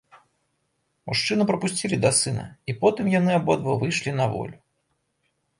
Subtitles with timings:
[1.11, 4.57] Мужчыну прапусцілі да сына, і потым яны абодва выйшлі на волю.